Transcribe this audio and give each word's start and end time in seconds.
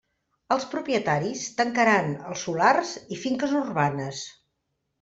Els 0.53 0.63
propietaris 0.71 1.43
tancaran 1.59 2.09
els 2.31 2.47
solars 2.47 2.97
i 3.17 3.21
finques 3.27 3.57
urbanes. 3.63 4.27